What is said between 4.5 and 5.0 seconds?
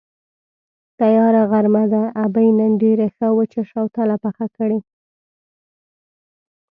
کړې.